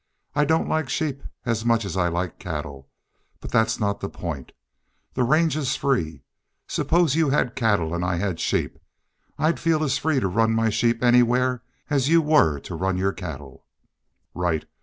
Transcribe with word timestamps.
I 0.33 0.45
don't 0.45 0.67
like 0.67 0.89
sheep 0.89 1.21
as 1.45 1.63
much 1.63 1.85
as 1.85 1.95
I 1.95 2.07
like 2.07 2.39
cattle. 2.39 2.89
But 3.39 3.51
that's 3.51 3.79
not 3.79 3.99
the 3.99 4.09
point. 4.09 4.51
The 5.13 5.21
range 5.23 5.55
is 5.55 5.75
free. 5.75 6.23
Suppose 6.67 7.15
y'u 7.15 7.29
had 7.29 7.55
cattle 7.55 7.93
and 7.93 8.03
I 8.03 8.15
had 8.15 8.39
sheep. 8.39 8.79
I'd 9.37 9.59
feel 9.59 9.83
as 9.83 9.99
free 9.99 10.19
to 10.19 10.27
run 10.27 10.53
my 10.55 10.71
sheep 10.71 11.03
anywhere 11.03 11.61
as 11.91 12.09
y'u 12.09 12.19
were 12.19 12.57
to 12.61 12.73
ran 12.73 12.97
your 12.97 13.13
cattle." 13.13 13.67
"Right. 14.33 14.65